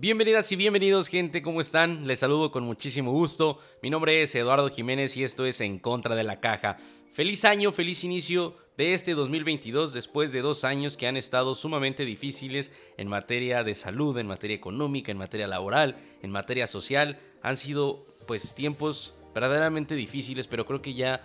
[0.00, 2.06] Bienvenidas y bienvenidos gente, ¿cómo están?
[2.06, 3.58] Les saludo con muchísimo gusto.
[3.82, 6.78] Mi nombre es Eduardo Jiménez y esto es En Contra de la Caja.
[7.12, 12.06] Feliz año, feliz inicio de este 2022 después de dos años que han estado sumamente
[12.06, 17.20] difíciles en materia de salud, en materia económica, en materia laboral, en materia social.
[17.42, 21.20] Han sido pues tiempos verdaderamente difíciles, pero creo que ya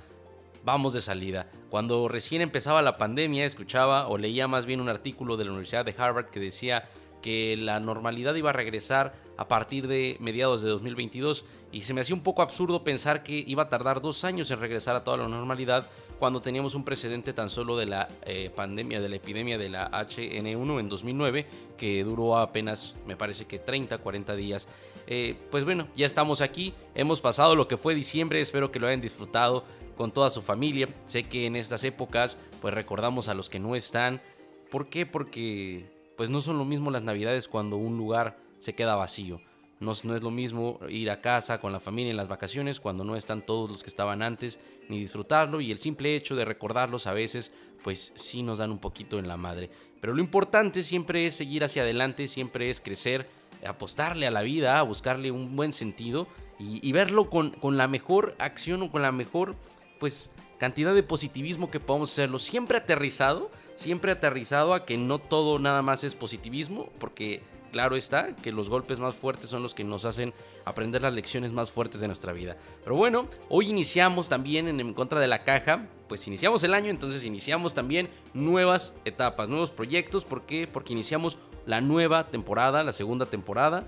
[0.65, 1.49] vamos de salida.
[1.69, 5.85] Cuando recién empezaba la pandemia, escuchaba o leía más bien un artículo de la Universidad
[5.85, 6.89] de Harvard que decía
[7.25, 12.01] que la normalidad iba a regresar a partir de mediados de 2022 y se me
[12.01, 15.17] hacía un poco absurdo pensar que iba a tardar dos años en regresar a toda
[15.17, 19.57] la normalidad cuando teníamos un precedente tan solo de la eh, pandemia, de la epidemia
[19.57, 21.47] de la HN1 en 2009
[21.79, 24.67] que duró apenas me parece que 30, 40 días.
[25.07, 28.85] Eh, pues bueno, ya estamos aquí, hemos pasado lo que fue diciembre, espero que lo
[28.85, 29.63] hayan disfrutado
[29.97, 30.89] con toda su familia.
[31.05, 34.21] Sé que en estas épocas pues recordamos a los que no están.
[34.69, 35.07] ¿Por qué?
[35.07, 39.41] Porque pues no son lo mismo las navidades cuando un lugar se queda vacío.
[39.79, 43.15] No, es lo mismo ir a casa con la familia en las vacaciones cuando no
[43.15, 47.13] están todos los que estaban antes, ni disfrutarlo y el simple hecho de recordarlos a
[47.13, 47.51] veces,
[47.83, 49.69] pues sí nos dan un poquito en la madre.
[49.99, 53.27] Pero lo importante siempre es seguir hacia adelante, siempre es crecer,
[53.67, 56.27] apostarle a la vida, buscarle un buen sentido
[56.57, 59.55] y, verlo con, con la mejor acción o con la mejor
[59.99, 62.39] pues cantidad de positivismo que podamos hacerlo.
[62.39, 68.35] Siempre aterrizado, siempre aterrizado a que no todo nada más es positivismo, porque claro está
[68.35, 71.99] que los golpes más fuertes son los que nos hacen aprender las lecciones más fuertes
[71.99, 72.57] de nuestra vida.
[72.83, 76.89] Pero bueno, hoy iniciamos también en, en contra de la caja, pues iniciamos el año,
[76.89, 80.25] entonces iniciamos también nuevas etapas, nuevos proyectos.
[80.25, 80.67] ¿Por qué?
[80.67, 83.85] Porque iniciamos la nueva temporada, la segunda temporada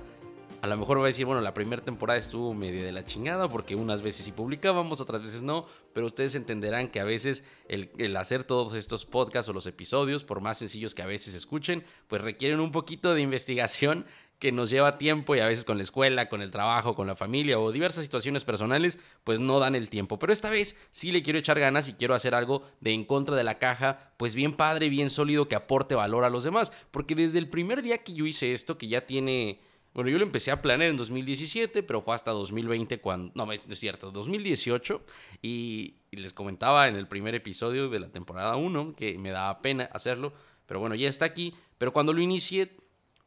[0.61, 3.47] a lo mejor va a decir, bueno, la primera temporada estuvo medio de la chingada
[3.50, 8.16] porque unas veces sí publicábamos, otras veces no, pero ustedes entenderán que a veces el,
[8.17, 12.22] hacer todos estos podcasts o los episodios, por más sencillos que a veces escuchen, pues
[12.22, 14.05] requieren un poquito de investigación
[14.39, 17.16] que nos lleva tiempo y a veces con la escuela, con el trabajo, con la
[17.16, 20.19] familia o diversas situaciones personales, pues no dan el tiempo.
[20.19, 23.36] Pero esta vez sí le quiero echar ganas y quiero hacer algo de en contra
[23.36, 26.71] de la caja, pues bien padre, bien sólido, que aporte valor a los demás.
[26.92, 29.59] Porque desde el primer día que yo hice esto, que ya tiene
[29.97, 33.31] bueno, yo lo empecé a planear en 2017, pero fue hasta 2020 cuando...
[33.33, 35.02] No, es cierto, 2018.
[35.41, 39.89] Y, les comentaba en el primer episodio de la temporada 1 que me daba pena
[39.91, 40.33] hacerlo.
[40.67, 41.55] Pero bueno, ya está aquí.
[41.80, 42.77] Pero cuando lo inicié,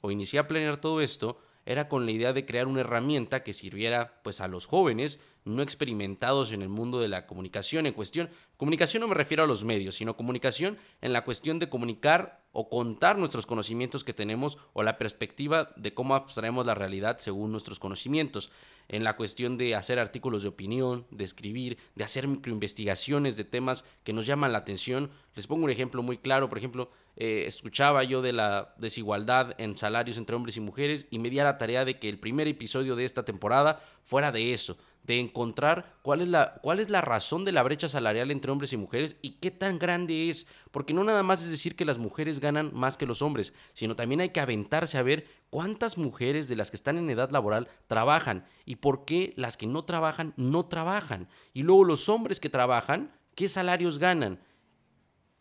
[0.00, 3.52] o inicié a planear todo esto, era con la idea de crear una herramienta que
[3.52, 8.28] sirviera pues a los jóvenes no experimentados en el mundo de la comunicación en cuestión.
[8.56, 12.68] Comunicación no me refiero a los medios, sino comunicación en la cuestión de comunicar o
[12.68, 17.78] contar nuestros conocimientos que tenemos o la perspectiva de cómo abstraemos la realidad según nuestros
[17.78, 18.50] conocimientos.
[18.88, 23.84] En la cuestión de hacer artículos de opinión, de escribir, de hacer microinvestigaciones de temas
[24.02, 25.10] que nos llaman la atención.
[25.36, 26.90] Les pongo un ejemplo muy claro, por ejemplo,
[27.22, 31.38] eh, escuchaba yo de la desigualdad en salarios entre hombres y mujeres y me di
[31.38, 35.20] a la tarea de que el primer episodio de esta temporada fuera de eso, de
[35.20, 38.78] encontrar cuál es, la, cuál es la razón de la brecha salarial entre hombres y
[38.78, 40.46] mujeres y qué tan grande es.
[40.70, 43.96] Porque no nada más es decir que las mujeres ganan más que los hombres, sino
[43.96, 47.68] también hay que aventarse a ver cuántas mujeres de las que están en edad laboral
[47.86, 51.28] trabajan y por qué las que no trabajan no trabajan.
[51.52, 54.40] Y luego los hombres que trabajan, ¿qué salarios ganan?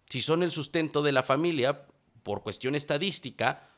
[0.09, 1.85] Si son el sustento de la familia,
[2.23, 3.69] por cuestión estadística,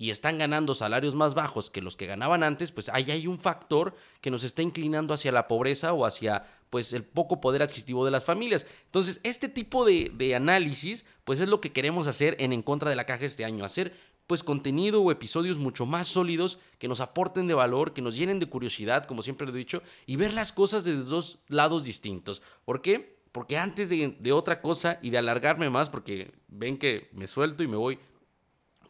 [0.00, 3.38] y están ganando salarios más bajos que los que ganaban antes, pues ahí hay un
[3.38, 8.06] factor que nos está inclinando hacia la pobreza o hacia pues el poco poder adquisitivo
[8.06, 8.64] de las familias.
[8.86, 12.88] Entonces, este tipo de, de análisis, pues es lo que queremos hacer en En Contra
[12.88, 13.92] de la Caja este año, hacer
[14.26, 18.38] pues contenido o episodios mucho más sólidos que nos aporten de valor, que nos llenen
[18.38, 22.40] de curiosidad, como siempre lo he dicho, y ver las cosas desde dos lados distintos.
[22.64, 23.19] ¿Por qué?
[23.32, 27.68] Porque antes de, otra cosa y de alargarme más, porque ven que me suelto y
[27.68, 27.98] me voy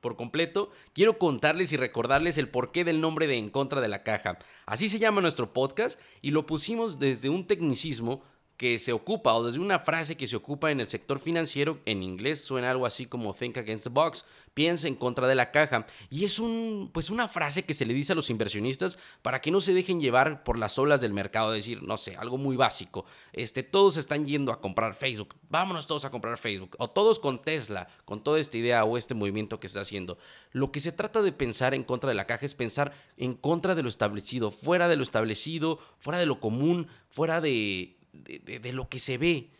[0.01, 4.03] por completo, quiero contarles y recordarles el porqué del nombre de En contra de la
[4.03, 4.39] caja.
[4.65, 8.23] Así se llama nuestro podcast y lo pusimos desde un tecnicismo
[8.61, 12.03] que se ocupa o desde una frase que se ocupa en el sector financiero, en
[12.03, 15.87] inglés suena algo así como think against the box, piensa en contra de la caja.
[16.11, 19.51] Y es un, pues una frase que se le dice a los inversionistas para que
[19.51, 23.07] no se dejen llevar por las olas del mercado, decir, no sé, algo muy básico.
[23.33, 27.41] Este, todos están yendo a comprar Facebook, vámonos todos a comprar Facebook, o todos con
[27.41, 30.19] Tesla, con toda esta idea o este movimiento que está haciendo.
[30.53, 33.75] Lo que se trata de pensar en contra de la caja es pensar en contra
[33.75, 38.89] de lo establecido, fuera de lo establecido, fuera de lo común, fuera de de, lo
[38.89, 39.51] que se ve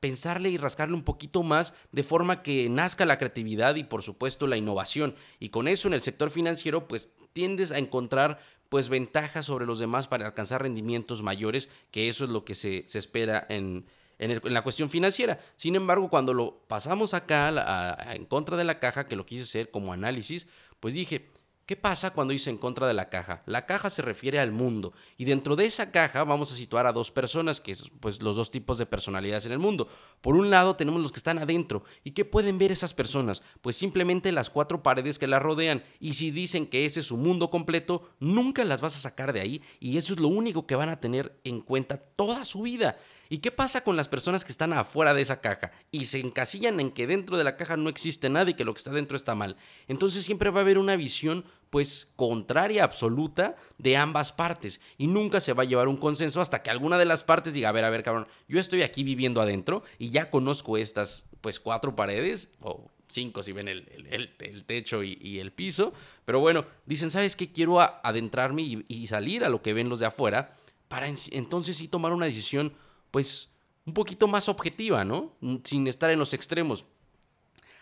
[0.00, 4.46] pensarle y rascarle un poquito más de forma que nazca la creatividad y por supuesto
[4.46, 5.14] la innovación.
[5.40, 8.38] Y con eso en el sector financiero pues tiendes a encontrar
[8.68, 12.84] pues ventajas sobre los demás para alcanzar rendimientos mayores, que eso es lo que se,
[12.94, 13.86] espera en,
[14.18, 15.38] en, la cuestión financiera.
[15.56, 19.70] Sin embargo, cuando lo pasamos acá en contra de la caja, que lo quise hacer
[19.70, 20.46] como análisis,
[20.80, 21.30] pues dije,
[21.66, 23.42] ¿Qué pasa cuando dice en contra de la caja?
[23.44, 26.92] La caja se refiere al mundo y dentro de esa caja vamos a situar a
[26.92, 29.88] dos personas, que es pues los dos tipos de personalidades en el mundo.
[30.20, 33.42] Por un lado tenemos los que están adentro y ¿qué pueden ver esas personas?
[33.62, 37.16] Pues simplemente las cuatro paredes que la rodean y si dicen que ese es su
[37.16, 40.76] mundo completo, nunca las vas a sacar de ahí y eso es lo único que
[40.76, 42.96] van a tener en cuenta toda su vida.
[43.28, 46.80] ¿Y qué pasa con las personas que están afuera de esa caja y se encasillan
[46.80, 49.16] en que dentro de la caja no existe nada y que lo que está dentro
[49.16, 49.56] está mal?
[49.88, 55.40] Entonces siempre va a haber una visión pues contraria absoluta de ambas partes y nunca
[55.40, 57.84] se va a llevar un consenso hasta que alguna de las partes diga, a ver,
[57.84, 62.50] a ver, cabrón, yo estoy aquí viviendo adentro y ya conozco estas pues cuatro paredes
[62.60, 65.92] o cinco si ven el, techo y, el piso,
[66.24, 67.52] pero bueno, dicen, ¿sabes qué?
[67.52, 70.56] Quiero adentrarme y, y salir a lo que ven los de afuera
[70.88, 72.72] para entonces sí tomar una decisión
[73.16, 73.50] pues
[73.86, 75.32] un poquito más objetiva, ¿no?
[75.64, 76.84] Sin estar en los extremos.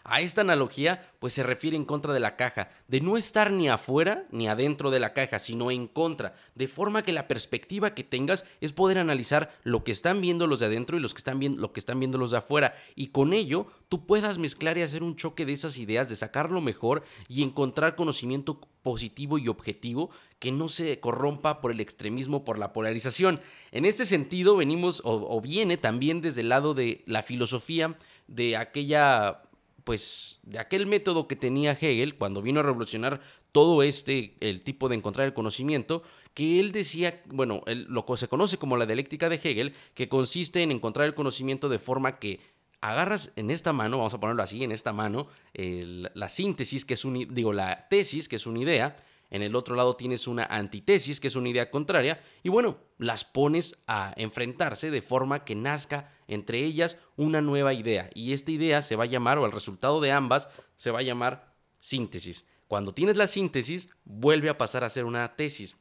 [0.06, 3.70] A esta analogía, pues se refiere en contra de la caja, de no estar ni
[3.70, 8.04] afuera ni adentro de la caja, sino en contra, de forma que la perspectiva que
[8.04, 11.38] tengas es poder analizar lo que están viendo los de adentro y los que están
[11.38, 14.82] viendo, lo que están viendo los de afuera, y con ello tú puedas mezclar y
[14.82, 20.10] hacer un choque de esas ideas, de sacarlo mejor y encontrar conocimiento positivo y objetivo
[20.38, 23.40] que no se corrompa por el extremismo, por la polarización.
[23.72, 27.96] En este sentido, venimos o viene también desde el lado de la filosofía
[28.26, 29.44] de aquella
[29.84, 33.20] pues de aquel método que tenía Hegel cuando vino a revolucionar
[33.52, 36.02] todo este el tipo de encontrar el conocimiento
[36.32, 40.62] que él decía bueno lo que se conoce como la dialéctica de Hegel que consiste
[40.62, 42.40] en encontrar el conocimiento de forma que
[42.81, 47.04] agarras en esta mano vamos a ponerlo así en esta mano la síntesis que es
[47.04, 48.96] un digo la tesis que es una idea
[49.30, 53.24] en el otro lado tienes una antítesis, que es una idea contraria, y bueno, las
[53.24, 58.10] pones a enfrentarse de forma que nazca entre ellas una nueva idea.
[58.14, 61.02] Y esta idea se va a llamar, o el resultado de ambas, se va a
[61.02, 62.46] llamar síntesis.
[62.68, 65.76] Cuando tienes la síntesis, vuelve a pasar a ser una tesis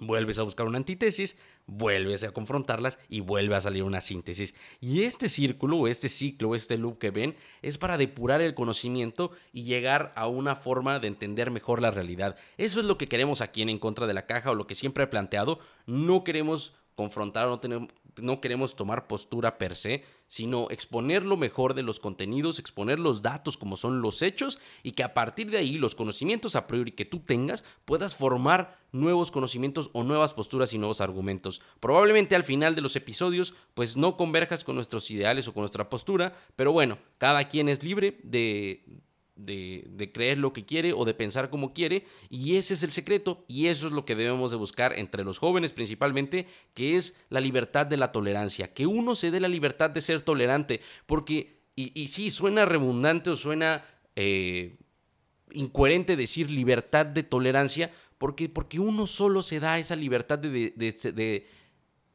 [0.00, 4.54] vuelves a buscar una antítesis, vuelves a confrontarlas y vuelve a salir una síntesis.
[4.80, 9.64] Y este círculo este ciclo, este loop que ven, es para depurar el conocimiento y
[9.64, 12.36] llegar a una forma de entender mejor la realidad.
[12.56, 14.74] Eso es lo que queremos aquí en En Contra de la Caja o lo que
[14.74, 15.60] siempre he planteado.
[15.86, 21.74] No queremos confrontar no, tenemos, no queremos tomar postura per se, sino exponer lo mejor
[21.74, 25.58] de los contenidos, exponer los datos como son los hechos y que a partir de
[25.58, 30.72] ahí los conocimientos a priori que tú tengas puedas formar nuevos conocimientos o nuevas posturas
[30.72, 31.60] y nuevos argumentos.
[31.80, 35.90] Probablemente al final de los episodios pues no converjas con nuestros ideales o con nuestra
[35.90, 38.84] postura, pero bueno, cada quien es libre de
[39.44, 43.44] de, creer lo que quiere o de pensar como quiere y ese es el secreto
[43.48, 47.40] y eso es lo que debemos de buscar entre los jóvenes principalmente que es la
[47.40, 51.92] libertad de la tolerancia que uno se dé la libertad de ser tolerante porque y,
[52.00, 53.84] y sí suena redundante o suena
[54.16, 54.76] eh,
[55.52, 61.46] incoherente decir libertad de tolerancia porque, porque uno solo se da esa libertad de, de,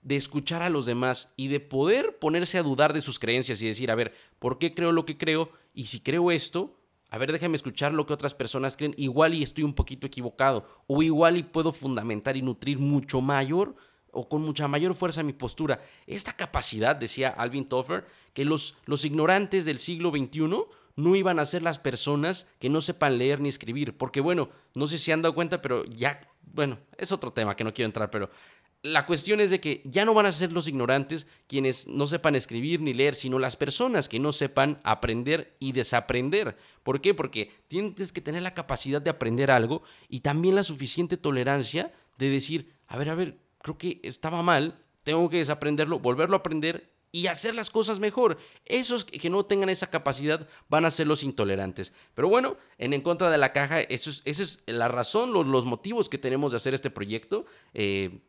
[0.05, 3.67] de escuchar a los demás y de poder ponerse a dudar de sus creencias y
[3.67, 5.49] decir, a ver, ¿por qué creo lo que creo?
[5.73, 6.79] Y si creo esto,
[7.15, 10.65] a ver, déjame escuchar lo que otras personas creen, igual y estoy un poquito equivocado,
[10.85, 13.77] o igual y puedo fundamentar y nutrir mucho mayor
[14.11, 15.79] o con mucha mayor fuerza mi postura.
[16.07, 20.65] Esta capacidad, decía Alvin Toffer, que los, los ignorantes del siglo XXI
[20.97, 24.85] no iban a ser las personas que no sepan leer ni escribir, porque bueno, no
[24.85, 28.11] sé si han dado cuenta, pero ya, bueno, es otro tema que no quiero entrar,
[28.11, 28.29] pero
[28.85, 32.35] la cuestión es de que ya no van a ser los ignorantes quienes no sepan
[32.35, 36.55] escribir ni leer, sino las personas que no sepan aprender y desaprender.
[36.83, 37.15] ¿Por qué?
[37.15, 42.29] Porque tienes que tener la capacidad de aprender algo y también la suficiente tolerancia de
[42.29, 46.93] decir, a ver, a ver, creo que estaba mal, tengo que desaprenderlo, volverlo a aprender
[47.11, 48.37] y hacer las cosas mejor.
[48.65, 51.91] Esos que no tengan esa capacidad van a ser los intolerantes.
[52.13, 55.47] Pero bueno, en En Contra de la Caja, eso es, esa es la razón, los,
[55.47, 57.47] los, motivos que tenemos de hacer este proyecto.
[57.73, 58.19] Eh,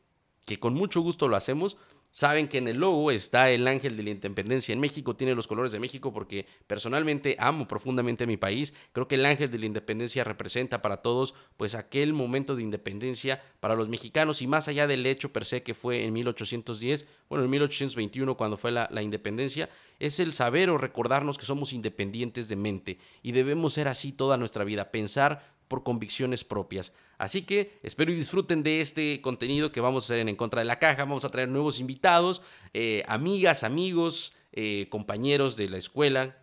[0.47, 1.76] que con mucho gusto lo hacemos.
[2.11, 5.47] Saben que en el logo está el ángel de la independencia en México, tiene los
[5.47, 8.73] colores de México porque personalmente amo profundamente a mi país.
[8.93, 13.43] Creo que el ángel de la independencia representa para todos pues aquel momento de independencia
[13.61, 17.45] para los mexicanos y más allá del hecho per se que fue en 1810, bueno,
[17.45, 22.49] en 1821 cuando fue la, la independencia, es el saber o recordarnos que somos independientes
[22.49, 26.93] de mente y debemos ser así toda nuestra vida, pensar por convicciones propias.
[27.19, 30.67] Así que espero y disfruten de este contenido que vamos a hacer en Contra de
[30.67, 31.05] la Caja.
[31.05, 32.43] Vamos a traer nuevos invitados,
[32.75, 36.37] eh, amigas, amigos, eh, compañeros de la escuela,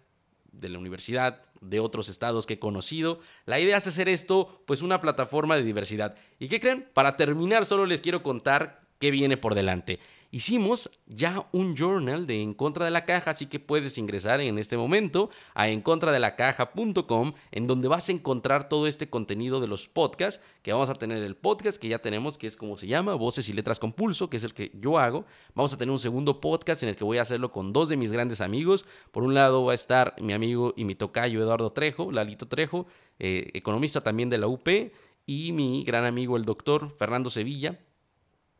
[0.51, 3.20] de la universidad, de otros estados que he conocido.
[3.46, 6.15] La idea es hacer esto, pues una plataforma de diversidad.
[6.39, 6.88] ¿Y qué creen?
[6.94, 10.00] Para terminar, solo les quiero contar qué viene por delante.
[10.33, 14.57] Hicimos ya un journal de En Contra de la Caja, así que puedes ingresar en
[14.57, 20.43] este momento a encontradelacaja.com, en donde vas a encontrar todo este contenido de los podcasts,
[20.63, 23.47] que vamos a tener el podcast que ya tenemos, que es como se llama, Voces
[23.47, 25.25] y Letras con Pulso, que es el que yo hago.
[25.53, 27.95] Vamos a tener un segundo podcast en el que voy a hacerlo con dos de
[27.95, 28.85] mis grandes amigos.
[29.11, 32.87] Por un lado va a estar mi amigo y mi tocayo Eduardo Trejo, Lalito Trejo,
[33.19, 34.67] eh, economista también de la UP,
[35.27, 37.79] y mi gran amigo el doctor Fernando Sevilla,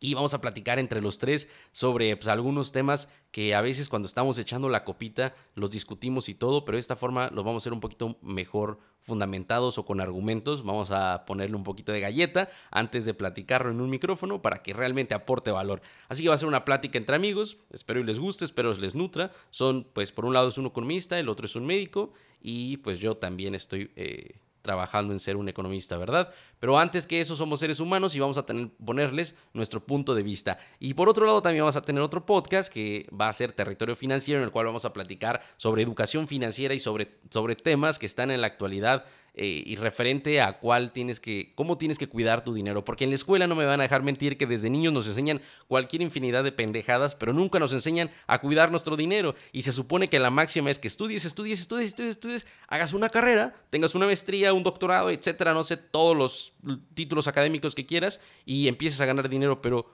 [0.04, 4.06] y vamos a platicar entre los tres sobre pues, algunos temas que a veces cuando
[4.06, 7.64] estamos echando la copita los discutimos y todo, pero de esta forma los vamos a
[7.64, 10.66] hacer un poquito mejor fundamentados o con argumentos.
[10.66, 14.74] Vamos a ponerle un poquito de galleta antes de platicarlo en un micrófono para que
[14.74, 15.82] realmente aporte valor.
[16.10, 17.58] Así que va a ser una plática entre amigos.
[17.72, 19.32] Espero y les guste, espero les nutra.
[19.52, 23.00] Son, pues, por un lado es un economista, el otro es un médico y pues
[23.00, 23.90] yo también estoy...
[23.96, 26.34] Eh, trabajando en ser un economista, ¿verdad?
[26.60, 30.24] Pero antes que eso somos seres humanos y vamos a tener, ponerles nuestro punto de
[30.24, 30.58] vista.
[30.80, 33.96] Y por otro lado también vamos a tener otro podcast que va a ser Territorio
[33.96, 38.08] Financiero, en el cual vamos a platicar sobre educación financiera y sobre, sobre temas que
[38.08, 42.44] están en la actualidad eh, y referente a cuál tienes que, cómo tienes que cuidar
[42.44, 42.86] tu dinero.
[42.86, 45.42] Porque en la escuela no me van a dejar mentir que desde niños nos enseñan
[45.68, 49.34] cualquier infinidad de pendejadas, pero nunca nos enseñan a cuidar nuestro dinero.
[49.52, 53.10] Y se supone que la máxima es que estudies, estudies, estudies, estudies, estudies, hagas una
[53.10, 56.54] carrera, tengas una maestría, un doctorado, etcétera, no sé, todos los
[56.94, 59.90] títulos académicos que quieras y empieces a ganar dinero, pero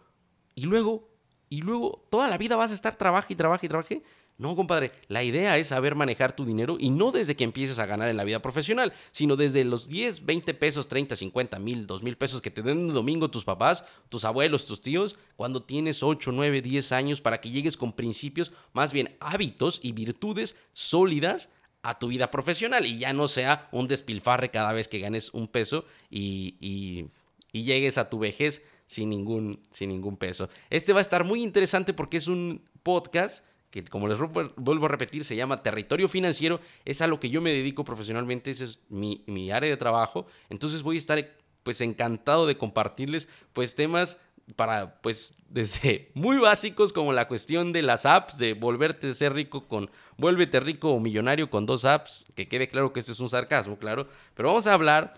[0.54, 1.08] ¿y luego?
[1.48, 4.04] ¿Y luego toda la vida vas a estar trabaje y trabaje y?
[4.40, 7.86] No, compadre, la idea es saber manejar tu dinero y no desde que empieces a
[7.86, 12.04] ganar en la vida profesional, sino desde los 10, 20 pesos, 30, 50 mil, 2
[12.04, 16.04] mil pesos que te den de domingo tus papás, tus abuelos, tus tíos, cuando tienes
[16.04, 21.50] 8, 9, 10 años para que llegues con principios, más bien hábitos y virtudes sólidas
[21.82, 25.50] a tu vida profesional y ya no sea un despilfarre cada vez que ganes un
[25.50, 27.08] peso y, y,
[27.52, 30.48] y llegues a tu vejez sin ningún, sin ningún peso.
[30.70, 34.90] Este va a estar muy interesante porque es un podcast que como les vuelvo a
[34.90, 38.80] repetir, se llama territorio financiero, es a lo que yo me dedico profesionalmente, ese es
[38.90, 41.30] mi, mi, área de trabajo, entonces voy a estar
[41.64, 44.18] pues encantado de compartirles pues temas
[44.56, 49.34] para pues desde muy básicos como la cuestión de las apps, de volverte a ser
[49.34, 53.20] rico con, vuélvete rico o millonario con dos apps, que quede claro que esto es
[53.20, 55.14] un sarcasmo, claro, pero vamos a hablar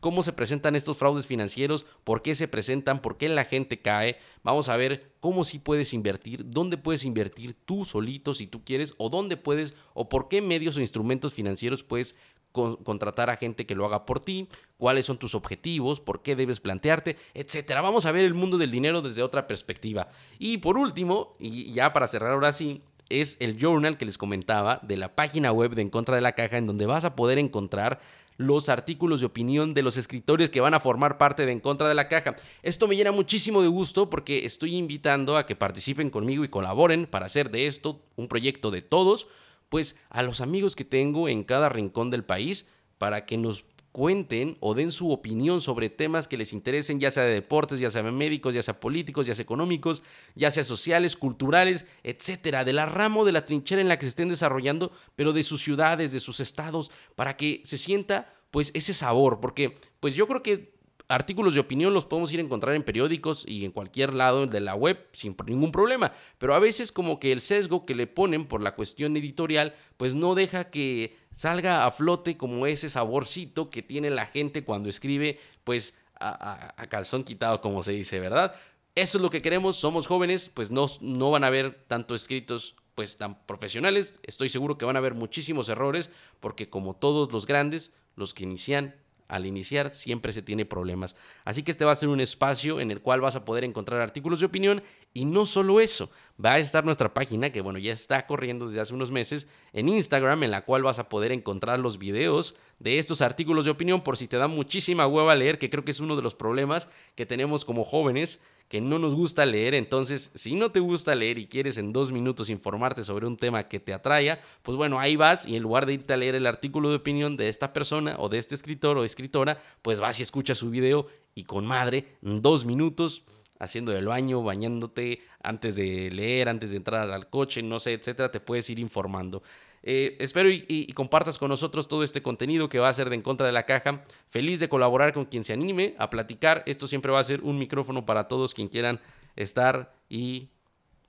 [0.00, 4.18] cómo se presentan estos fraudes financieros, por qué se presentan, por qué la gente cae.
[4.42, 8.94] Vamos a ver cómo sí puedes invertir, dónde puedes invertir tú solito si tú quieres,
[8.98, 12.16] o dónde puedes, o por qué medios o instrumentos financieros puedes
[12.52, 16.60] contratar a gente que lo haga por ti, cuáles son tus objetivos, por qué debes
[16.60, 17.80] plantearte, etcétera.
[17.80, 20.08] Vamos a ver el mundo del dinero desde otra perspectiva.
[20.38, 24.80] Y por último, y ya para cerrar ahora sí, es el journal que les comentaba
[24.82, 27.38] de la página web de En Contra de la Caja, en donde vas a poder
[27.38, 28.00] encontrar
[28.36, 31.88] los artículos de opinión de los escritores que van a formar parte de En Contra
[31.88, 32.36] de la Caja.
[32.62, 37.06] Esto me llena muchísimo de gusto porque estoy invitando a que participen conmigo y colaboren
[37.06, 39.26] para hacer de esto un proyecto de todos,
[39.68, 43.64] pues a los amigos que tengo en cada rincón del país para que nos
[43.94, 47.90] cuenten o den su opinión sobre temas que les interesen, ya sea de deportes, ya
[47.90, 50.02] sea médicos, ya sea políticos, ya sea económicos,
[50.34, 54.08] ya sea sociales, culturales, etcétera, de la ramo de la trinchera en la que se
[54.08, 58.94] estén desarrollando, pero de sus ciudades, de sus estados, para que se sienta pues ese
[58.94, 60.73] sabor, porque pues yo creo que
[61.08, 64.60] artículos de opinión los podemos ir a encontrar en periódicos y en cualquier lado de
[64.60, 68.46] la web sin ningún problema, pero a veces como que el sesgo que le ponen
[68.46, 73.82] por la cuestión editorial pues no deja que salga a flote como ese saborcito que
[73.82, 78.54] tiene la gente cuando escribe pues a, calzón quitado como se dice, ¿verdad?
[78.94, 82.76] Eso es lo que queremos, somos jóvenes, pues no, no van a ver tanto escritos
[82.94, 87.44] pues tan profesionales, estoy seguro que van a haber muchísimos errores porque como todos los
[87.44, 88.94] grandes, los que inician
[89.34, 91.16] al iniciar siempre se tiene problemas.
[91.44, 94.00] Así que este va a ser un espacio en el cual vas a poder encontrar
[94.00, 94.80] artículos de opinión
[95.12, 96.08] y no solo eso,
[96.42, 99.88] va a estar nuestra página que bueno, ya está corriendo desde hace unos meses en
[99.88, 104.02] Instagram en la cual vas a poder encontrar los videos de estos artículos de opinión
[104.02, 106.88] por si te da muchísima hueva leer, que creo que es uno de los problemas
[107.16, 109.74] que tenemos como jóvenes que no nos gusta leer.
[109.74, 113.68] Entonces, si no te gusta leer y quieres en dos minutos informarte sobre un tema
[113.68, 116.46] que te atraiga, pues bueno, ahí vas y en lugar de irte a leer el
[116.46, 120.22] artículo de opinión de esta persona o de este escritor o escritora, pues vas y
[120.22, 123.24] escuchas su video y con madre, en dos minutos,
[123.58, 128.30] haciendo el baño, bañándote, antes de leer, antes de entrar al coche, no sé, etcétera,
[128.30, 129.42] te puedes ir informando.
[129.86, 133.22] Eh, espero y, compartas con nosotros todo este contenido que va a ser de En
[133.22, 134.02] Contra de la Caja.
[134.28, 136.62] Feliz de colaborar con quien se anime a platicar.
[136.64, 138.98] Esto siempre va a ser un micrófono para todos quien quieran
[139.36, 140.48] estar y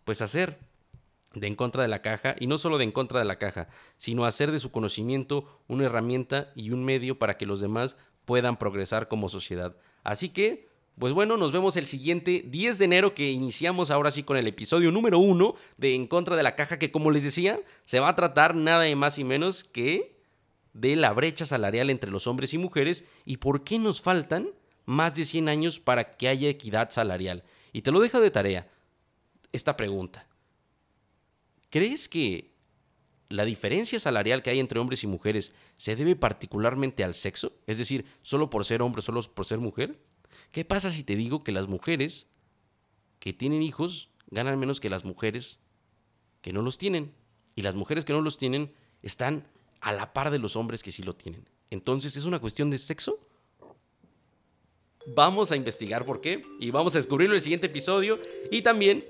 [0.03, 0.59] pues hacer
[1.33, 2.35] de En Contra de la Caja.
[2.37, 5.85] Y no solo de En Contra de la Caja, sino hacer de su conocimiento una
[5.85, 9.77] herramienta y un medio para que los demás puedan progresar como sociedad.
[10.03, 10.67] Así que
[10.97, 14.47] Pues bueno, nos vemos el siguiente 10 de enero que iniciamos ahora sí con el
[14.47, 18.09] episodio número 1 de En contra de la caja que como les decía, se va
[18.09, 20.21] a tratar nada de más y menos que
[20.71, 24.49] de la brecha salarial entre los hombres y mujeres y por qué nos faltan
[24.85, 27.43] más de 100 años para que haya equidad salarial.
[27.73, 28.69] Y te lo dejo de tarea
[29.51, 30.27] esta pregunta.
[31.69, 32.53] ¿Crees que
[33.27, 37.51] la diferencia salarial que hay entre hombres y mujeres se debe particularmente al sexo?
[37.67, 39.99] Es decir, solo por ser hombre, solo por ser mujer.
[40.51, 42.27] ¿Qué pasa si te digo que las mujeres
[43.19, 45.59] que tienen hijos ganan menos que las mujeres
[46.41, 47.13] que no los tienen?
[47.55, 49.47] Y las mujeres que no los tienen están
[49.81, 51.47] a la par de los hombres que sí lo tienen.
[51.69, 53.19] Entonces, ¿es una cuestión de sexo?
[55.07, 58.19] Vamos a investigar por qué y vamos a descubrirlo en el siguiente episodio.
[58.51, 59.05] Y también,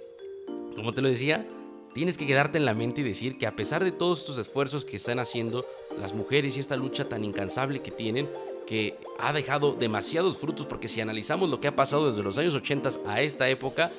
[0.76, 1.48] como te lo decía,
[1.94, 4.84] tienes que quedarte en la mente y decir que a pesar de todos estos esfuerzos
[4.84, 5.66] que están haciendo
[6.02, 8.30] las mujeres y esta lucha tan incansable que tienen,
[8.66, 12.56] que ha dejado demasiados frutos, porque si analizamos lo que ha pasado desde los años
[12.56, 13.92] 80 a esta época,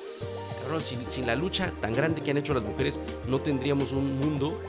[0.79, 4.59] sin, sin la lucha tan grande que han hecho las mujeres, no tendríamos un mundo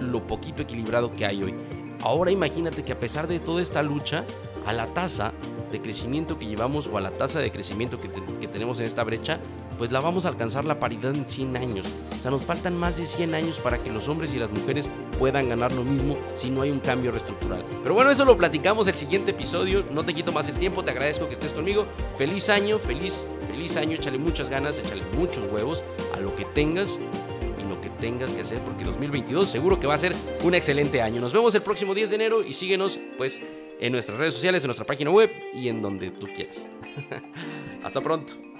[0.00, 1.54] lo poquito equilibrado que hay hoy.
[2.02, 4.24] Ahora imagínate que a pesar de toda esta lucha,
[4.66, 5.32] a la tasa
[5.70, 8.08] de crecimiento que llevamos o a la tasa de crecimiento que,
[8.48, 9.40] tenemos en esta brecha,
[9.78, 11.86] pues la vamos a alcanzar la paridad en 100 años.
[12.18, 14.88] O sea, nos faltan más de 100 años para que los hombres y las mujeres
[15.18, 17.64] puedan ganar lo mismo si no hay un cambio reestructural.
[17.82, 19.84] Pero bueno, eso lo platicamos el siguiente episodio.
[19.92, 21.86] No te quito más el tiempo, te agradezco que estés conmigo.
[22.16, 25.82] Feliz año, feliz, feliz año, échale muchas ganas, échale muchos huevos
[26.14, 26.98] a lo que tengas
[27.60, 31.02] y lo que tengas que hacer porque 2022 seguro que va a ser un excelente
[31.02, 31.20] año.
[31.20, 33.40] Nos vemos el próximo 10 de enero y síguenos pues
[33.80, 36.70] en nuestras redes sociales, en nuestra página web y en donde tú quieras.
[37.82, 38.51] Hasta pronto.